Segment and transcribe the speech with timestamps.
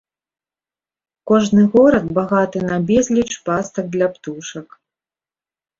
[1.31, 4.67] Кожны горад багаты на безліч пастак для птушак.